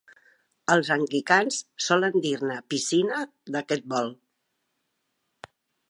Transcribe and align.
Els 0.75 0.87
anglicans 0.95 1.59
solen 1.89 2.17
dir-ne 2.25 2.57
"piscina" 2.73 3.21
d'aquest 3.57 3.89
bol. 3.95 4.11